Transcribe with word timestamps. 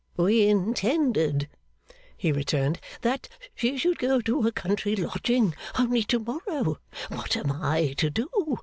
'We 0.17 0.47
intended,' 0.47 1.47
he 2.17 2.31
returned, 2.31 2.79
'that 3.01 3.29
she 3.53 3.77
should 3.77 3.99
go 3.99 4.19
to 4.21 4.47
a 4.47 4.51
country 4.51 4.95
lodging 4.95 5.53
only 5.77 6.01
to 6.05 6.17
morrow. 6.17 6.79
What 7.09 7.37
am 7.37 7.51
I 7.51 7.93
to 7.97 8.09
do! 8.09 8.57